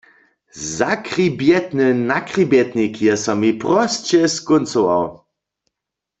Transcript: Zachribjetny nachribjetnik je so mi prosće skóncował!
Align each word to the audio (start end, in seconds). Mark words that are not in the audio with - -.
Zachribjetny 0.77 1.89
nachribjetnik 2.09 2.95
je 3.07 3.13
so 3.23 3.33
mi 3.41 3.51
prosće 3.61 4.21
skóncował! 4.35 5.05